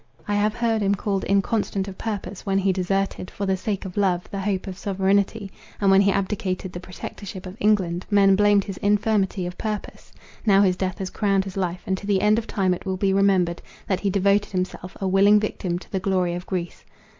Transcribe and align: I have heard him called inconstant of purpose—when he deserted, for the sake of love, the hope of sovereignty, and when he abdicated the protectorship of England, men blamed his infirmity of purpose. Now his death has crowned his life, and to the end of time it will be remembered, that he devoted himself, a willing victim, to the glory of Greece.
I 0.27 0.33
have 0.33 0.55
heard 0.55 0.81
him 0.81 0.95
called 0.95 1.23
inconstant 1.29 1.87
of 1.87 1.95
purpose—when 1.95 2.57
he 2.57 2.73
deserted, 2.73 3.29
for 3.29 3.45
the 3.45 3.55
sake 3.55 3.85
of 3.85 3.97
love, 3.97 4.27
the 4.31 4.39
hope 4.39 4.65
of 4.65 4.75
sovereignty, 4.75 5.51
and 5.79 5.91
when 5.91 6.01
he 6.01 6.11
abdicated 6.11 6.73
the 6.73 6.79
protectorship 6.79 7.45
of 7.45 7.55
England, 7.59 8.07
men 8.09 8.35
blamed 8.35 8.63
his 8.63 8.77
infirmity 8.77 9.45
of 9.45 9.59
purpose. 9.59 10.11
Now 10.43 10.63
his 10.63 10.75
death 10.75 10.97
has 10.97 11.11
crowned 11.11 11.43
his 11.43 11.55
life, 11.55 11.83
and 11.85 11.95
to 11.99 12.07
the 12.07 12.21
end 12.23 12.39
of 12.39 12.47
time 12.47 12.73
it 12.73 12.83
will 12.83 12.97
be 12.97 13.13
remembered, 13.13 13.61
that 13.87 13.99
he 13.99 14.09
devoted 14.09 14.51
himself, 14.53 14.97
a 14.99 15.07
willing 15.07 15.39
victim, 15.39 15.77
to 15.77 15.91
the 15.91 15.99
glory 15.99 16.33
of 16.33 16.47
Greece. 16.47 16.83